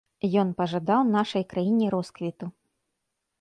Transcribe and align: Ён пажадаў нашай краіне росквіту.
Ён 0.43 0.53
пажадаў 0.61 1.01
нашай 1.17 1.43
краіне 1.51 1.91
росквіту. 1.97 2.45